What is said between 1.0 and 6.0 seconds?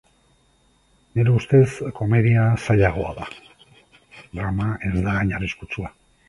Nire ustez, komedia zailagoa da, drama ez da hain arriskutsua.